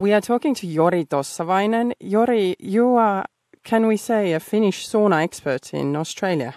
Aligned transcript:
We 0.00 0.14
are 0.14 0.22
talking 0.22 0.54
to 0.54 0.66
Jori 0.66 1.06
Tossavainen. 1.06 1.92
Jori, 2.02 2.56
you 2.58 2.96
are, 2.96 3.26
can 3.64 3.86
we 3.86 3.98
say, 3.98 4.32
a 4.32 4.40
Finnish 4.40 4.88
sauna 4.88 5.22
expert 5.22 5.74
in 5.74 5.94
Australia? 5.94 6.54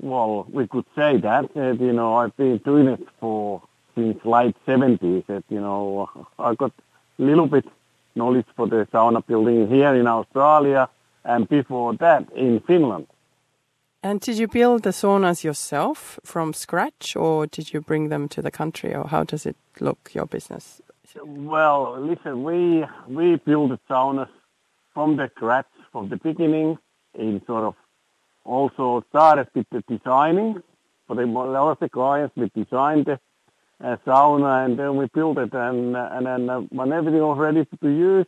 Well, 0.00 0.46
we 0.52 0.68
could 0.68 0.84
say 0.94 1.16
that. 1.16 1.52
that 1.54 1.80
you 1.80 1.92
know, 1.92 2.14
I've 2.14 2.36
been 2.36 2.58
doing 2.58 2.86
it 2.86 3.00
for 3.18 3.60
since 3.96 4.24
late 4.24 4.54
70s. 4.64 5.26
That 5.26 5.42
you 5.48 5.60
know, 5.60 6.08
I 6.38 6.54
got 6.54 6.70
a 7.18 7.22
little 7.22 7.48
bit 7.48 7.64
knowledge 8.14 8.46
for 8.54 8.68
the 8.68 8.86
sauna 8.92 9.26
building 9.26 9.66
here 9.66 9.92
in 9.96 10.06
Australia, 10.06 10.88
and 11.24 11.48
before 11.48 11.94
that 11.94 12.30
in 12.36 12.60
Finland. 12.60 13.08
And 14.04 14.20
did 14.20 14.38
you 14.38 14.46
build 14.46 14.84
the 14.84 14.90
saunas 14.90 15.42
yourself 15.42 16.20
from 16.22 16.52
scratch, 16.52 17.16
or 17.16 17.48
did 17.48 17.74
you 17.74 17.80
bring 17.80 18.08
them 18.08 18.28
to 18.28 18.40
the 18.40 18.52
country, 18.52 18.94
or 18.94 19.08
how 19.08 19.24
does 19.24 19.46
it 19.46 19.56
look, 19.80 20.14
your 20.14 20.26
business? 20.26 20.80
Well, 21.22 22.00
listen, 22.00 22.42
we 22.44 22.84
we 23.08 23.36
built 23.36 23.70
the 23.70 23.78
saunas 23.88 24.28
from 24.92 25.16
the 25.16 25.30
scratch, 25.36 25.66
from 25.92 26.08
the 26.08 26.16
beginning, 26.16 26.78
in 27.14 27.42
sort 27.46 27.64
of 27.64 27.74
also 28.44 29.04
started 29.10 29.48
with 29.54 29.66
the 29.70 29.82
designing. 29.88 30.62
For 31.06 31.16
the, 31.16 31.24
a 31.24 31.26
lot 31.26 31.72
of 31.72 31.78
the 31.80 31.88
clients, 31.88 32.34
we 32.36 32.50
designed 32.54 33.06
the 33.06 33.20
uh, 33.82 33.96
sauna 34.06 34.64
and 34.64 34.78
then 34.78 34.96
we 34.96 35.06
built 35.06 35.38
it, 35.38 35.52
and 35.52 35.96
and 35.96 36.26
then 36.26 36.50
uh, 36.50 36.60
when 36.70 36.92
everything 36.92 37.20
was 37.20 37.38
ready 37.38 37.64
to 37.64 37.88
use, 37.88 38.26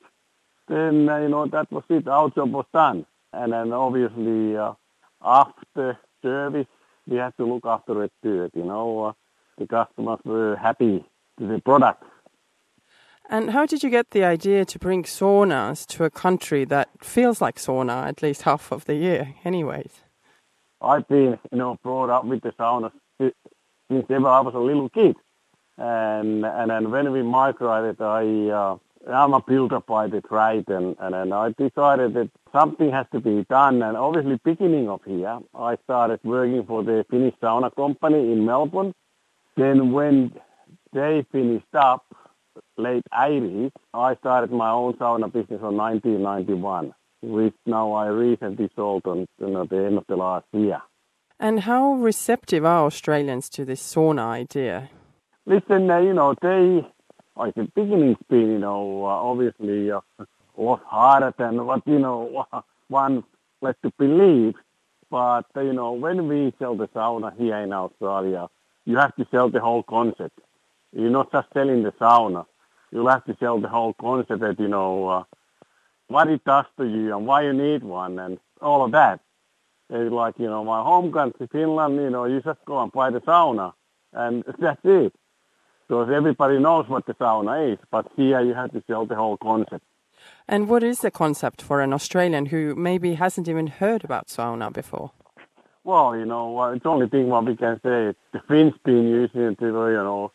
then 0.68 1.08
uh, 1.08 1.18
you 1.18 1.28
know 1.28 1.46
that 1.46 1.70
was 1.72 1.84
it. 1.88 2.06
Our 2.06 2.30
job 2.30 2.52
was 2.52 2.66
done, 2.72 3.06
and 3.32 3.52
then 3.52 3.72
obviously. 3.72 4.56
Uh, 4.56 4.74
after 5.22 5.98
service, 6.22 6.66
we 7.06 7.16
have 7.16 7.36
to 7.36 7.44
look 7.44 7.64
after 7.66 8.04
it 8.04 8.12
too. 8.22 8.50
You 8.54 8.64
know, 8.64 9.04
uh, 9.06 9.12
the 9.58 9.66
customers 9.66 10.20
were 10.24 10.56
happy 10.56 11.04
with 11.38 11.50
the 11.50 11.60
product. 11.60 12.04
And 13.28 13.50
how 13.50 13.66
did 13.66 13.82
you 13.82 13.90
get 13.90 14.10
the 14.10 14.24
idea 14.24 14.64
to 14.64 14.78
bring 14.78 15.02
saunas 15.02 15.84
to 15.86 16.04
a 16.04 16.10
country 16.10 16.64
that 16.66 16.88
feels 17.02 17.40
like 17.40 17.56
sauna 17.56 18.06
at 18.06 18.22
least 18.22 18.42
half 18.42 18.70
of 18.70 18.84
the 18.84 18.94
year, 18.94 19.34
anyways? 19.44 20.02
I've 20.80 21.08
been, 21.08 21.38
you 21.50 21.58
know, 21.58 21.78
brought 21.82 22.10
up 22.10 22.24
with 22.24 22.42
the 22.42 22.52
saunas 22.52 22.92
since 23.18 24.06
ever 24.10 24.28
I 24.28 24.40
was 24.40 24.54
a 24.54 24.58
little 24.58 24.88
kid, 24.88 25.16
and 25.78 26.44
and 26.44 26.70
then 26.70 26.90
when 26.90 27.12
we 27.12 27.22
migrated, 27.22 28.00
I 28.00 28.48
uh, 28.48 28.76
I'm 29.08 29.34
a 29.34 29.40
builder 29.40 29.80
by 29.80 30.08
the 30.08 30.20
trade, 30.20 30.68
and, 30.68 30.96
and, 30.98 31.14
and 31.14 31.32
I 31.32 31.54
decided 31.56 32.14
that 32.14 32.30
something 32.52 32.90
has 32.90 33.06
to 33.12 33.20
be 33.20 33.44
done. 33.48 33.82
And 33.82 33.96
obviously, 33.96 34.40
beginning 34.44 34.88
of 34.88 35.02
here, 35.04 35.38
I 35.54 35.76
started 35.84 36.20
working 36.24 36.64
for 36.66 36.82
the 36.82 37.06
Finnish 37.10 37.34
sauna 37.40 37.74
company 37.74 38.32
in 38.32 38.44
Melbourne. 38.44 38.92
Then 39.56 39.92
when 39.92 40.32
they 40.92 41.24
finished 41.30 41.74
up, 41.74 42.04
late 42.76 43.04
80s, 43.12 43.70
I 43.94 44.14
started 44.16 44.50
my 44.50 44.70
own 44.70 44.94
sauna 44.94 45.32
business 45.32 45.60
in 45.60 45.76
1991, 45.76 46.94
which 47.22 47.54
now 47.66 47.92
I 47.92 48.06
recently 48.08 48.70
sold 48.76 49.02
on 49.06 49.26
you 49.38 49.48
know, 49.48 49.64
the 49.64 49.84
end 49.84 49.98
of 49.98 50.04
the 50.08 50.16
last 50.16 50.46
year. 50.52 50.80
And 51.38 51.60
how 51.60 51.94
receptive 51.94 52.64
are 52.64 52.86
Australians 52.86 53.48
to 53.50 53.64
this 53.64 53.82
sauna 53.82 54.26
idea? 54.26 54.90
Listen, 55.44 55.90
uh, 55.90 55.98
you 55.98 56.14
know, 56.14 56.34
they 56.40 56.86
I 57.38 57.50
think 57.50 57.74
beginning's 57.74 58.16
been, 58.30 58.52
you 58.52 58.58
know, 58.58 59.04
uh, 59.04 59.08
obviously 59.08 59.90
uh, 59.90 60.00
a 60.18 60.26
lot 60.60 60.82
harder 60.86 61.34
than 61.36 61.66
what, 61.66 61.82
you 61.86 61.98
know, 61.98 62.46
one 62.88 63.24
led 63.60 63.76
to 63.82 63.92
believe. 63.98 64.54
But, 65.10 65.44
uh, 65.54 65.60
you 65.60 65.74
know, 65.74 65.92
when 65.92 66.28
we 66.28 66.54
sell 66.58 66.76
the 66.76 66.88
sauna 66.88 67.36
here 67.36 67.58
in 67.58 67.72
Australia, 67.72 68.48
you 68.86 68.96
have 68.96 69.14
to 69.16 69.26
sell 69.30 69.50
the 69.50 69.60
whole 69.60 69.82
concept. 69.82 70.38
You're 70.96 71.10
not 71.10 71.30
just 71.30 71.48
selling 71.52 71.82
the 71.82 71.92
sauna. 71.92 72.46
You'll 72.90 73.08
have 73.08 73.24
to 73.26 73.36
sell 73.38 73.60
the 73.60 73.68
whole 73.68 73.92
concept 73.92 74.40
that, 74.40 74.58
you 74.58 74.68
know, 74.68 75.08
uh, 75.08 75.24
what 76.08 76.28
it 76.28 76.42
does 76.44 76.64
to 76.78 76.84
you 76.84 77.14
and 77.14 77.26
why 77.26 77.42
you 77.42 77.52
need 77.52 77.84
one 77.84 78.18
and 78.18 78.38
all 78.62 78.84
of 78.84 78.92
that. 78.92 79.20
It's 79.90 80.10
like, 80.10 80.38
you 80.38 80.46
know, 80.46 80.64
my 80.64 80.82
home 80.82 81.12
country, 81.12 81.48
Finland, 81.52 81.96
you 81.96 82.10
know, 82.10 82.24
you 82.24 82.40
just 82.40 82.64
go 82.64 82.82
and 82.82 82.90
buy 82.90 83.10
the 83.10 83.20
sauna 83.20 83.74
and 84.12 84.42
that's 84.58 84.80
it 84.84 85.12
because 85.86 86.10
everybody 86.10 86.58
knows 86.58 86.88
what 86.88 87.04
the 87.06 87.14
sauna 87.14 87.74
is, 87.74 87.78
but 87.90 88.10
here 88.16 88.40
you 88.40 88.54
have 88.54 88.72
to 88.72 88.82
sell 88.86 89.04
the 89.04 89.14
whole 89.14 89.36
concept. 89.36 89.84
And 90.48 90.68
what 90.68 90.82
is 90.82 91.00
the 91.00 91.10
concept 91.10 91.60
for 91.60 91.80
an 91.82 91.92
Australian 91.92 92.46
who 92.46 92.74
maybe 92.74 93.14
hasn't 93.14 93.48
even 93.48 93.66
heard 93.66 94.02
about 94.02 94.28
sauna 94.28 94.72
before? 94.72 95.10
Well, 95.84 96.16
you 96.16 96.24
know, 96.24 96.72
it's 96.72 96.82
the 96.82 96.88
only 96.88 97.08
thing 97.08 97.28
what 97.28 97.44
we 97.44 97.54
can 97.54 97.76
say. 97.76 98.14
The 98.32 98.40
Finns 98.48 98.74
been 98.82 99.06
using 99.08 99.42
it, 99.42 99.60
you 99.60 99.72
know, 99.72 100.32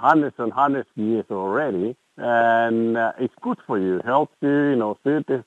hundreds 0.00 0.36
and 0.38 0.52
hundreds 0.52 0.88
of 0.96 1.02
years 1.02 1.26
already, 1.30 1.96
and 2.16 2.96
uh, 2.96 3.12
it's 3.18 3.34
good 3.42 3.58
for 3.66 3.78
you. 3.78 4.00
Helps 4.04 4.34
you, 4.40 4.48
you 4.70 4.76
know, 4.76 4.98
suit 5.04 5.26
the 5.26 5.44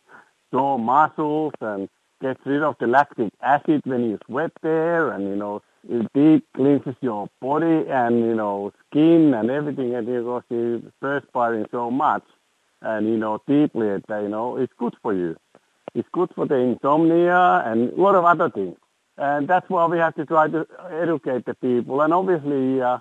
sore 0.51 0.79
muscles 0.79 1.53
and 1.61 1.89
gets 2.21 2.39
rid 2.45 2.61
of 2.61 2.75
the 2.79 2.87
lactic 2.87 3.31
acid 3.41 3.81
when 3.85 4.03
you 4.03 4.19
sweat 4.25 4.51
there, 4.61 5.09
and 5.11 5.23
you 5.25 5.35
know, 5.35 5.61
it 5.89 6.07
deep 6.13 6.45
cleanses 6.55 6.95
your 7.01 7.29
body 7.41 7.87
and 7.89 8.19
you 8.19 8.35
know 8.35 8.71
skin 8.89 9.33
and 9.33 9.51
everything 9.51 9.95
and 9.95 10.07
you 10.07 10.43
you're 10.49 10.81
perspiring 11.01 11.65
so 11.71 11.91
much 11.91 12.23
and 12.81 13.07
you 13.07 13.17
know 13.17 13.41
deeply 13.47 13.87
you 13.87 14.29
know 14.29 14.57
it's 14.57 14.73
good 14.77 14.95
for 15.01 15.13
you. 15.13 15.35
It's 15.95 16.07
good 16.11 16.29
for 16.33 16.45
the 16.45 16.55
insomnia 16.55 17.63
and 17.65 17.91
a 17.93 18.01
lot 18.01 18.15
of 18.15 18.25
other 18.25 18.49
things. 18.49 18.77
And 19.17 19.47
that's 19.47 19.69
why 19.69 19.85
we 19.85 19.99
have 19.99 20.15
to 20.15 20.25
try 20.25 20.47
to 20.47 20.65
educate 20.89 21.45
the 21.45 21.53
people. 21.53 22.01
And 22.01 22.11
obviously 22.11 22.81
uh, 22.81 22.97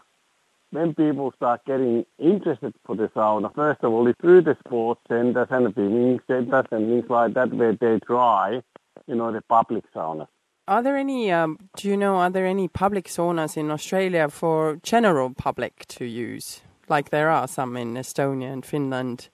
when 0.73 0.95
people 0.95 1.33
start 1.37 1.65
getting 1.65 2.05
interested 2.19 2.75
for 2.85 2.97
the 2.97 3.09
sauna 3.09 3.55
first 3.55 3.83
of 3.85 3.93
all 3.93 4.07
it's 4.09 4.21
through 4.21 4.43
the 4.43 4.57
sports 4.67 5.01
centers 5.09 5.49
and 5.51 5.67
the 5.75 6.19
centers 6.27 6.67
and 6.71 6.89
things 6.89 7.09
like 7.09 7.35
that 7.35 7.53
where 7.55 7.75
they 7.75 7.99
try 8.01 8.61
you 9.07 9.15
know 9.15 9.31
the 9.33 9.43
public 9.43 9.85
saunas 9.95 10.29
are 10.69 10.81
there 10.81 10.97
any, 10.97 11.33
um, 11.33 11.59
do 11.77 11.89
you 11.89 11.97
know, 11.97 12.17
are 12.17 12.31
there 12.31 12.47
any 12.47 12.69
public 12.69 13.07
saunas 13.07 13.57
in 13.57 13.69
Australia 13.71 14.29
for 14.29 14.77
general 14.85 15.35
public 15.35 15.87
to 15.89 16.05
use, 16.05 16.63
like 16.89 17.11
there 17.11 17.31
are 17.31 17.49
some 17.49 17.77
in 17.77 17.95
Estonia 17.95 18.53
and 18.53 18.65
Finland? 18.65 19.29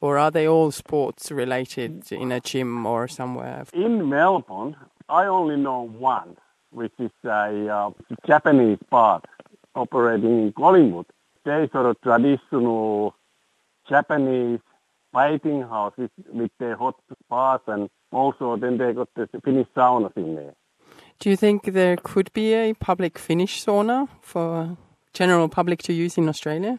Or 0.00 0.18
are 0.18 0.32
they 0.32 0.48
all 0.48 0.72
sports 0.72 1.30
related 1.30 2.10
in 2.10 2.32
a 2.32 2.40
gym 2.40 2.84
or 2.86 3.06
somewhere? 3.06 3.64
In 3.72 4.08
Melbourne, 4.08 4.76
I 5.08 5.26
only 5.26 5.56
know 5.56 5.82
one, 5.82 6.36
which 6.70 6.92
is 6.98 7.12
a 7.24 7.68
uh, 7.68 7.90
Japanese 8.26 8.78
part 8.90 9.24
operating 9.74 10.42
in 10.42 10.52
Collingwood. 10.52 11.06
They 11.44 11.68
sort 11.72 11.86
of 11.86 12.00
traditional 12.00 13.14
Japanese 13.88 14.60
fighting 15.12 15.62
house 15.62 15.92
with, 15.96 16.10
with 16.32 16.50
their 16.58 16.76
hot 16.76 16.96
baths 17.30 17.64
and 17.66 17.88
also 18.12 18.56
then 18.56 18.78
they 18.78 18.92
got 18.92 19.08
the 19.14 19.28
Finnish 19.44 19.68
saunas 19.76 20.16
in 20.16 20.34
there. 20.36 20.54
Do 21.20 21.30
you 21.30 21.36
think 21.36 21.64
there 21.64 21.96
could 21.96 22.32
be 22.32 22.54
a 22.54 22.74
public 22.74 23.18
Finnish 23.18 23.64
sauna 23.64 24.08
for 24.20 24.76
general 25.12 25.48
public 25.48 25.82
to 25.82 25.92
use 25.92 26.18
in 26.18 26.28
Australia? 26.28 26.78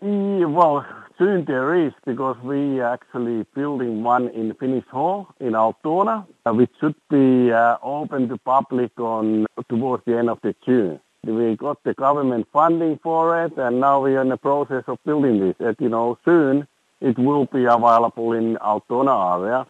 Yeah, 0.00 0.46
well, 0.46 0.86
soon 1.18 1.44
there 1.44 1.74
is 1.74 1.92
because 2.06 2.36
we 2.42 2.80
are 2.80 2.92
actually 2.92 3.44
building 3.54 4.02
one 4.02 4.28
in 4.28 4.54
Finnish 4.54 4.86
Hall 4.90 5.28
in 5.40 5.54
Altona, 5.54 6.26
uh, 6.46 6.52
which 6.52 6.70
should 6.80 6.94
be 7.10 7.52
uh, 7.52 7.76
open 7.82 8.28
to 8.28 8.38
public 8.38 8.98
on 8.98 9.46
towards 9.68 10.04
the 10.04 10.16
end 10.16 10.30
of 10.30 10.38
the 10.42 10.54
June. 10.64 11.00
We 11.28 11.56
got 11.56 11.82
the 11.84 11.94
government 11.94 12.48
funding 12.52 12.98
for 13.02 13.44
it, 13.44 13.56
and 13.56 13.80
now 13.80 14.02
we 14.02 14.16
are 14.16 14.22
in 14.22 14.28
the 14.28 14.36
process 14.36 14.84
of 14.86 14.98
building 15.04 15.40
this. 15.40 15.56
And, 15.58 15.76
you 15.78 15.88
know, 15.88 16.18
soon 16.24 16.66
it 17.00 17.18
will 17.18 17.44
be 17.46 17.64
available 17.64 18.32
in 18.32 18.56
Altona 18.58 19.36
area, 19.36 19.66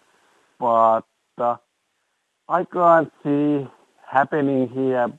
but 0.59 1.03
uh, 1.37 1.57
I 2.49 2.65
can't 2.65 3.13
see 3.23 3.67
happening 4.07 4.69
here 4.69 5.13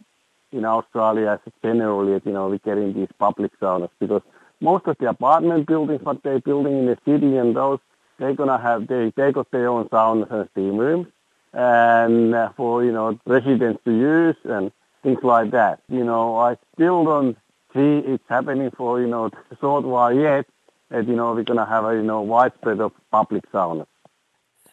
in 0.52 0.66
Australia 0.66 1.40
as 1.46 1.54
generally, 1.64 2.20
you 2.26 2.32
know, 2.32 2.50
we 2.50 2.58
get 2.60 2.78
in 2.78 2.94
these 2.94 3.10
public 3.20 3.52
saunas 3.60 3.90
because 4.00 4.22
most 4.62 4.88
of 4.88 4.98
the 5.00 5.10
apartment 5.10 5.68
buildings, 5.68 6.02
what 6.02 6.24
they're 6.24 6.40
building 6.40 6.80
in 6.80 6.86
the 6.88 6.98
city 7.06 7.38
and 7.38 7.56
those, 7.56 7.80
they're 8.18 8.34
going 8.34 8.50
to 8.50 8.58
have, 8.58 8.88
they, 8.88 9.14
they 9.16 9.32
got 9.32 9.52
their 9.52 9.70
own 9.70 9.88
saunas 9.90 10.32
and 10.32 10.50
steam 10.52 10.78
rooms 10.78 11.08
and 11.54 12.34
uh, 12.34 12.50
for, 12.58 12.84
you 12.84 12.92
know, 12.92 13.20
residents 13.26 13.80
to 13.86 13.92
use 13.92 14.36
and 14.46 14.72
things 15.04 15.20
like 15.24 15.52
that. 15.52 15.82
You 15.90 16.04
know, 16.04 16.38
I 16.38 16.58
still 16.76 17.04
don't 17.06 17.38
see 17.74 18.00
it 18.14 18.22
happening 18.28 18.72
for, 18.72 19.00
you 19.00 19.08
know, 19.08 19.30
short 19.60 19.86
while 19.86 20.14
yet 20.14 20.46
that, 20.90 21.08
you 21.08 21.16
know, 21.16 21.34
we're 21.34 21.44
going 21.44 21.60
to 21.60 21.66
have 21.66 21.86
a, 21.86 21.96
you 21.96 22.04
know, 22.04 22.22
widespread 22.22 22.80
of 22.80 22.92
public 23.12 23.50
saunas. 23.52 23.86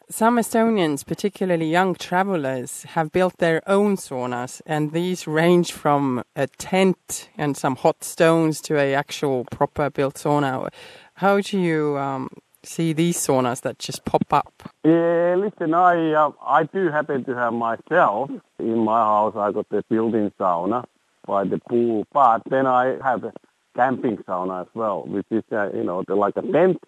Some 0.08 0.38
Estonians, 0.38 1.04
particularly 1.04 1.68
young 1.68 1.96
travelers, 1.96 2.84
have 2.84 3.10
built 3.10 3.38
their 3.38 3.60
own 3.68 3.96
saunas, 3.96 4.62
and 4.64 4.92
these 4.92 5.26
range 5.26 5.72
from 5.72 6.22
a 6.36 6.46
tent 6.46 7.28
and 7.36 7.56
some 7.56 7.74
hot 7.74 8.04
stones 8.04 8.60
to 8.62 8.78
a 8.78 8.94
actual 8.94 9.44
proper 9.50 9.90
built 9.90 10.14
sauna. 10.14 10.68
How 11.14 11.40
do 11.40 11.58
you 11.58 11.98
um, 11.98 12.28
see 12.66 12.92
these 12.92 13.16
saunas 13.16 13.62
that 13.62 13.78
just 13.78 14.04
pop 14.04 14.32
up? 14.32 14.70
Yeah, 14.84 15.36
listen, 15.38 15.74
I 15.74 16.12
uh, 16.12 16.32
I 16.44 16.64
do 16.64 16.90
happen 16.90 17.24
to 17.24 17.34
have 17.34 17.52
myself 17.52 18.30
in 18.58 18.78
my 18.78 19.00
house. 19.00 19.34
I 19.36 19.52
got 19.52 19.68
the 19.68 19.84
built-in 19.88 20.30
sauna 20.38 20.84
by 21.26 21.44
the 21.44 21.58
pool, 21.58 22.06
but 22.12 22.42
then 22.50 22.66
I 22.66 22.98
have 23.02 23.24
a 23.24 23.32
camping 23.74 24.18
sauna 24.18 24.62
as 24.62 24.68
well, 24.74 25.04
which 25.06 25.26
is 25.30 25.44
uh, 25.52 25.70
you 25.74 25.84
know 25.84 26.04
the, 26.06 26.14
like 26.14 26.36
a 26.36 26.42
tent 26.42 26.78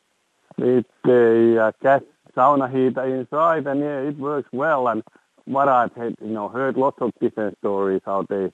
with 0.56 0.86
the 1.04 1.58
uh, 1.60 1.72
gas 1.82 2.02
sauna 2.36 2.70
heater 2.70 3.04
inside, 3.04 3.66
and 3.66 3.80
yeah, 3.80 4.00
it 4.00 4.18
works 4.18 4.48
well. 4.52 4.88
And 4.88 5.02
what 5.44 5.68
I've 5.68 5.94
had, 5.94 6.16
you 6.20 6.28
know, 6.28 6.48
heard 6.48 6.76
lots 6.76 6.98
of 7.00 7.12
different 7.20 7.58
stories 7.58 8.02
how 8.04 8.26
they 8.28 8.52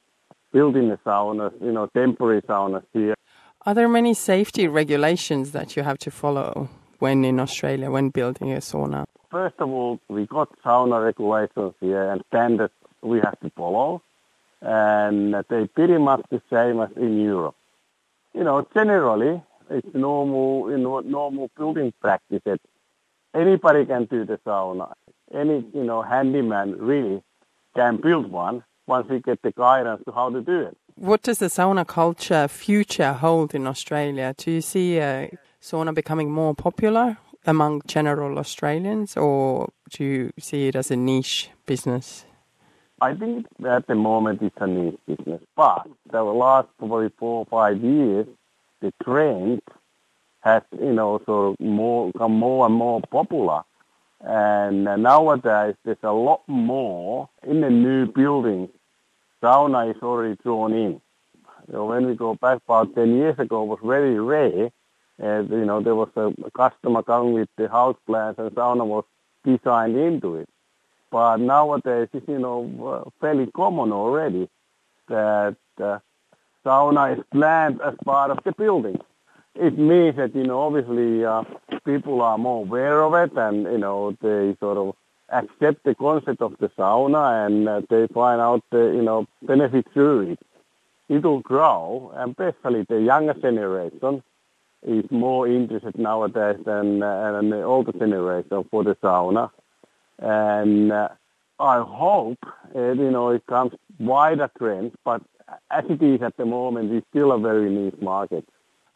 building 0.53 0.89
the 0.89 0.99
saunas, 0.99 1.53
you 1.61 1.73
know, 1.73 1.87
temporary 1.87 2.43
saunas 2.43 2.85
here. 2.93 3.15
Are 3.67 3.75
there 3.75 3.89
many 3.89 4.15
safety 4.15 4.69
regulations 4.69 5.53
that 5.53 5.75
you 5.75 5.83
have 5.83 5.99
to 5.99 6.11
follow 6.11 6.69
when 7.05 7.23
in 7.31 7.39
Australia 7.39 7.89
when 7.91 8.09
building 8.09 8.51
a 8.53 8.61
sauna? 8.71 9.05
First 9.31 9.57
of 9.59 9.69
all, 9.69 10.01
we 10.09 10.23
got 10.37 10.49
sauna 10.65 11.05
regulations 11.05 11.75
here 11.81 12.05
and 12.11 12.23
standards 12.29 12.73
we 13.03 13.19
have 13.27 13.39
to 13.41 13.51
follow, 13.61 13.91
and 14.63 15.35
they're 15.49 15.69
pretty 15.79 15.99
much 15.99 16.23
the 16.31 16.41
same 16.55 16.77
as 16.85 16.93
in 16.97 17.21
Europe. 17.21 17.57
You 18.33 18.45
know, 18.45 18.67
generally, 18.73 19.43
it's 19.77 19.95
normal, 19.95 20.71
you 20.71 20.79
know, 20.79 21.01
normal 21.01 21.51
building 21.59 21.93
practice 22.01 22.43
that 22.49 22.61
anybody 23.35 23.85
can 23.85 24.03
do 24.15 24.25
the 24.25 24.39
sauna. 24.47 24.89
Any, 25.43 25.59
you 25.79 25.85
know, 25.85 26.01
handyman 26.03 26.69
really 26.91 27.23
can 27.77 27.93
build 28.07 28.27
one 28.31 28.65
once 28.87 29.07
we 29.11 29.19
get 29.21 29.43
the 29.43 29.53
guidance 29.53 30.01
to 30.07 30.13
how 30.13 30.31
to 30.31 30.41
do 30.41 30.59
it. 30.69 30.77
What 30.97 31.21
does 31.27 31.39
the 31.45 31.51
sauna 31.57 31.85
culture 31.87 32.47
future 32.49 33.13
hold 33.25 33.55
in 33.59 33.67
Australia? 33.67 34.35
Do 34.37 34.51
you 34.57 34.63
see 34.73 35.01
uh, 35.01 35.29
sauna 35.65 35.95
becoming 35.95 36.31
more 36.31 36.55
popular 36.55 37.17
among 37.47 37.81
general 37.87 38.39
Australians, 38.39 39.17
or 39.17 39.71
do 39.89 40.05
you 40.05 40.33
see 40.39 40.69
it 40.69 40.77
as 40.77 40.91
a 40.91 40.97
niche 40.97 41.49
business? 41.65 42.27
I 43.01 43.15
think 43.15 43.47
at 43.67 43.87
the 43.87 43.95
moment 43.95 44.43
it's 44.43 44.57
a 44.61 44.67
niche 44.67 44.99
business, 45.07 45.41
but 45.57 45.89
the 46.11 46.23
last 46.23 46.69
probably 46.79 47.11
four 47.19 47.39
or 47.41 47.47
five 47.47 47.83
years, 47.83 48.27
the 48.83 48.93
trend 49.03 49.63
has, 50.41 50.63
you 50.79 50.93
know, 50.93 51.23
sort 51.25 51.55
of 51.55 51.67
more 51.67 52.13
become 52.13 52.33
more 52.33 52.67
and 52.67 52.75
more 52.75 53.01
popular. 53.11 53.63
And 54.21 54.85
nowadays, 54.85 55.77
there's 55.85 55.97
a 56.03 56.13
lot 56.13 56.43
more 56.47 57.31
in 57.43 57.63
the 57.63 57.71
new 57.71 58.07
buildings. 58.07 58.69
Sauna 59.43 59.95
is 59.95 60.03
already 60.03 60.37
drawn 60.43 60.75
in. 60.75 61.01
So 61.71 61.87
when 61.87 62.07
we 62.07 62.15
go 62.15 62.35
back 62.35 62.61
about 62.67 62.95
10 62.95 63.15
years 63.17 63.39
ago, 63.39 63.63
it 63.63 63.67
was 63.67 63.79
very 63.83 64.21
rare. 64.21 64.71
And, 65.19 65.49
you 65.51 65.65
know, 65.65 65.81
there 65.81 65.95
was 65.95 66.09
a 66.17 66.33
customer 66.51 67.03
coming 67.03 67.35
with 67.35 67.49
the 67.57 67.69
house 67.69 67.97
plans 68.07 68.37
and 68.39 68.51
sauna 68.51 68.87
was 68.87 69.05
designed 69.45 69.97
into 69.97 70.37
it. 70.37 70.49
But 71.11 71.39
nowadays, 71.39 72.09
it's, 72.13 72.29
you 72.35 72.39
know, 72.39 73.13
fairly 73.21 73.47
common 73.47 73.93
already 73.93 74.49
that 75.09 75.57
uh, 75.81 75.99
sauna 76.65 77.19
is 77.19 77.25
planned 77.31 77.81
as 77.81 77.95
part 78.05 78.31
of 78.31 78.43
the 78.45 78.53
building 78.53 78.99
it 79.55 79.79
means 79.79 80.17
that, 80.17 80.35
you 80.35 80.45
know, 80.45 80.61
obviously 80.61 81.25
uh, 81.25 81.45
people 81.85 82.21
are 82.23 82.39
more 82.39 82.65
aware 82.65 83.03
of 83.03 83.15
it 83.15 83.37
and, 83.37 83.65
you 83.65 83.79
know, 83.79 84.17
they 84.21 84.57
sort 84.59 84.77
of 84.77 84.97
accept 85.29 85.85
the 85.85 85.95
concept 85.95 86.43
of 86.43 86.57
the 86.59 86.69
sauna 86.71 87.47
and 87.47 87.69
uh, 87.69 87.81
they 87.89 88.07
find 88.09 88.41
out 88.41 88.63
the, 88.71 88.93
you 88.95 89.03
know, 89.03 89.27
benefits 89.43 89.89
through 89.93 90.33
it. 90.33 90.39
It 91.09 91.23
will 91.23 91.41
grow, 91.41 92.13
and 92.15 92.35
especially 92.39 92.85
the 92.89 93.01
younger 93.01 93.35
generation 93.35 94.23
is 94.85 95.05
more 95.11 95.49
interested 95.49 95.99
nowadays 95.99 96.59
than, 96.65 97.03
uh, 97.03 97.33
than 97.33 97.51
the 97.51 97.63
older 97.63 97.93
generation 97.93 98.65
for 98.71 98.85
the 98.85 98.95
sauna. 98.97 99.51
And 100.19 100.93
uh, 100.93 101.09
I 101.59 101.81
hope, 101.81 102.39
uh, 102.75 102.93
you 102.93 103.11
know, 103.11 103.31
it 103.31 103.47
comes 103.47 103.73
wider 103.99 104.51
trend, 104.59 104.93
but 105.05 105.23
as 105.71 105.85
it 105.89 106.03
is 106.03 106.23
at 106.23 106.37
the 106.37 106.45
moment, 106.45 106.93
it's 106.93 107.07
still 107.11 107.33
a 107.33 107.39
very 107.39 107.71
niche 107.71 108.01
market. 108.01 108.47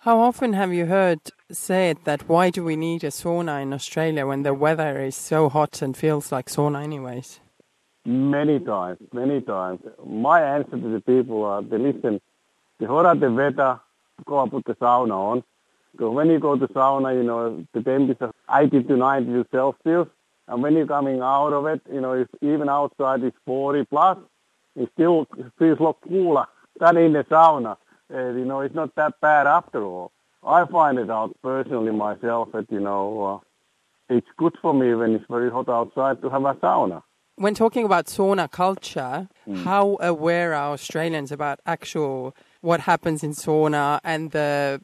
How 0.03 0.21
often 0.21 0.53
have 0.53 0.73
you 0.73 0.87
heard 0.87 1.19
said 1.51 1.99
that 2.05 2.29
why 2.29 2.51
do 2.51 2.63
we 2.63 2.77
need 2.77 3.03
a 3.03 3.09
sauna 3.09 3.61
in 3.63 3.73
Australia 3.73 4.27
when 4.27 4.43
the 4.43 4.55
weather 4.55 5.01
is 5.01 5.17
so 5.17 5.49
hot 5.49 5.83
and 5.83 5.97
feels 5.97 6.31
like 6.31 6.47
sauna 6.47 6.83
anyways? 6.83 7.41
Many 8.05 8.61
times, 8.61 8.99
many 9.13 9.41
times. 9.41 9.81
My 10.07 10.41
answer 10.41 10.79
to 10.79 10.89
the 10.89 11.01
people 11.01 11.45
are, 11.45 11.63
they 11.63 11.79
listen, 11.79 12.21
the 12.79 12.87
hotter 12.87 13.19
the 13.19 13.31
weather, 13.31 13.81
go 14.25 14.41
and 14.41 14.51
put 14.51 14.65
the 14.67 14.75
sauna 14.77 15.13
on. 15.13 15.45
So 15.99 16.11
when 16.11 16.31
you 16.31 16.39
go 16.39 16.57
to 16.57 16.67
sauna, 16.69 17.15
you 17.15 17.23
know, 17.23 17.67
the 17.73 17.83
temperature 17.83 18.33
80 18.51 18.85
to 18.85 18.97
90 18.97 19.45
Celsius. 19.51 20.09
And 20.47 20.63
when 20.63 20.75
you're 20.75 20.87
coming 20.87 21.21
out 21.21 21.53
of 21.53 21.67
it, 21.67 21.83
you 21.93 22.01
know, 22.01 22.13
if 22.13 22.29
even 22.41 22.69
outside 22.69 23.23
is 23.23 23.33
40 23.45 23.85
plus, 23.85 24.17
it 24.77 24.89
still 24.95 25.27
feels 25.59 25.79
a 25.79 25.83
lot 25.83 25.99
cooler 26.01 26.47
than 26.81 26.97
in 26.97 27.13
the 27.13 27.25
sauna 27.25 27.77
uh, 28.13 28.31
you 28.31 28.45
know, 28.45 28.61
it's 28.61 28.75
not 28.75 28.95
that 28.95 29.21
bad 29.21 29.47
after 29.47 29.83
all. 29.85 30.13
I 30.43 30.65
find 30.67 30.99
it 30.99 31.11
out 31.11 31.37
personally 31.43 31.93
myself 31.93 32.53
that, 32.53 32.71
you 32.71 32.81
know, 32.81 33.43
uh, 34.11 34.15
it's 34.15 34.27
good 34.37 34.57
for 34.63 34.73
me 34.73 34.95
when 34.95 35.15
it's 35.15 35.25
very 35.29 35.51
hot 35.51 35.69
outside 35.69 36.23
to 36.23 36.31
have 36.31 36.45
a 36.45 36.55
sauna. 36.55 37.03
When 37.37 37.55
talking 37.55 37.85
about 37.85 38.07
sauna 38.07 38.51
culture, 38.51 39.29
mm. 39.47 39.65
how 39.65 39.99
aware 40.01 40.55
are 40.55 40.73
Australians 40.73 41.31
about 41.31 41.61
actual 41.67 42.35
what 42.63 42.81
happens 42.81 43.23
in 43.23 43.33
sauna 43.33 44.01
and 44.03 44.31
the 44.33 44.81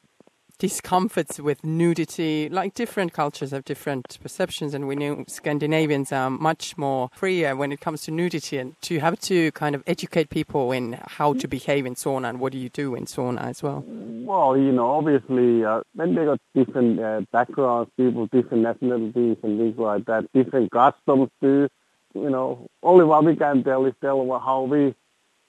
discomforts 0.58 1.38
with 1.40 1.64
nudity. 1.64 2.48
Like 2.48 2.74
different 2.74 3.12
cultures 3.12 3.50
have 3.50 3.64
different 3.64 4.18
perceptions, 4.22 4.74
and 4.74 4.86
we 4.86 4.96
know 4.96 5.24
Scandinavians 5.28 6.12
are 6.12 6.30
much 6.30 6.76
more 6.76 7.10
freer 7.12 7.56
when 7.56 7.72
it 7.72 7.80
comes 7.80 8.02
to 8.02 8.10
nudity. 8.10 8.58
And 8.58 8.80
to 8.82 8.98
have 9.00 9.18
to 9.20 9.50
kind 9.52 9.74
of 9.74 9.82
educate 9.86 10.30
people 10.30 10.72
in 10.72 10.98
how 11.06 11.34
to 11.34 11.48
behave 11.48 11.86
in 11.86 11.94
sauna 11.94 12.30
and 12.30 12.40
what 12.40 12.52
do 12.52 12.58
you 12.58 12.68
do 12.68 12.94
in 12.94 13.06
sauna 13.06 13.42
as 13.42 13.62
well. 13.62 13.84
Well, 13.86 14.56
you 14.56 14.72
know, 14.72 14.90
obviously, 14.90 15.64
uh, 15.64 15.82
when 15.94 16.14
they 16.14 16.24
got 16.24 16.40
different 16.54 17.00
uh, 17.00 17.22
backgrounds, 17.32 17.90
people, 17.96 18.26
different 18.26 18.62
nationalities, 18.62 19.36
and 19.42 19.58
things 19.58 19.78
like 19.78 20.06
that, 20.06 20.30
different 20.32 20.70
customs 20.70 21.30
too. 21.40 21.68
You 22.14 22.30
know, 22.30 22.68
only 22.82 23.04
what 23.04 23.24
we 23.24 23.34
can 23.36 23.64
tell 23.64 23.84
is 23.86 23.94
tell 24.00 24.40
how 24.44 24.62
we, 24.62 24.94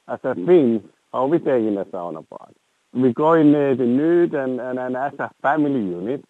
as 0.08 0.20
a 0.24 0.34
Finns, 0.34 0.82
how 1.12 1.28
we 1.28 1.38
take 1.38 1.64
in 1.64 1.78
a 1.78 1.86
sauna 1.86 2.28
part 2.28 2.56
we 2.96 3.14
go 3.14 3.34
in 3.34 3.52
there 3.52 3.76
the 3.76 3.86
nude 3.86 4.34
and, 4.34 4.60
and, 4.60 4.80
and 4.80 4.96
as 4.96 5.14
a 5.20 5.30
family 5.42 5.82
unit. 5.82 6.24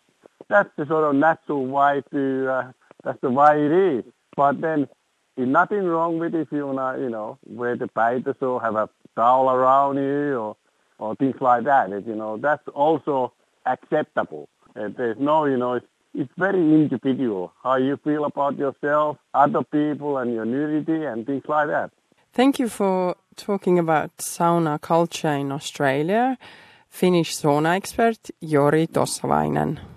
That's 0.50 0.70
the 0.78 0.86
sort 0.86 1.04
of 1.04 1.16
natural 1.16 1.66
way 1.66 2.04
to, 2.12 2.52
uh, 2.52 2.72
that's 3.04 3.22
the 3.22 3.30
way 3.30 3.66
it 3.66 3.72
is. 3.72 4.04
But 4.36 4.62
then 4.62 4.88
there's 5.36 5.50
nothing 5.50 5.84
wrong 5.84 6.20
with 6.20 6.36
if 6.36 6.52
you 6.52 6.68
wanna, 6.68 7.00
you 7.00 7.10
know, 7.10 7.38
wear 7.46 7.76
the 7.76 7.88
painters 7.88 8.36
or 8.42 8.62
have 8.62 8.76
a 8.76 8.90
towel 9.16 9.50
around 9.50 9.98
you 9.98 10.38
or, 10.38 10.58
or 10.98 11.16
things 11.16 11.36
like 11.40 11.64
that. 11.66 11.92
It, 11.92 12.08
you 12.08 12.16
know, 12.16 12.38
that's 12.38 12.68
also 12.70 13.34
acceptable. 13.66 14.50
And 14.76 14.96
there's 14.96 15.18
no, 15.20 15.46
you 15.46 15.58
know, 15.58 15.74
it's, 15.74 15.88
it's 16.14 16.32
very 16.38 16.60
individual 16.60 17.54
how 17.62 17.76
you 17.76 17.98
feel 18.04 18.26
about 18.26 18.58
yourself, 18.58 19.18
other 19.34 19.64
people, 19.64 20.18
and 20.18 20.34
your 20.34 20.46
nudity 20.46 21.04
and 21.06 21.26
things 21.26 21.44
like 21.48 21.68
that. 21.68 21.92
Thank 22.34 22.60
you 22.60 22.70
for 22.70 23.16
talking 23.36 23.80
about 23.80 24.12
sauna 24.18 24.80
culture 24.80 25.34
in 25.34 25.52
Australia. 25.52 26.38
Finnish 26.90 27.36
sauna 27.36 27.76
expert 27.76 28.32
Jori 28.42 28.88
Tossavainen. 28.88 29.95